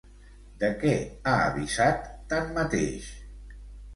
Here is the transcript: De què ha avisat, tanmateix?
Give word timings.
De 0.61 0.67
què 0.83 0.93
ha 1.31 1.35
avisat, 1.51 2.09
tanmateix? 2.33 3.13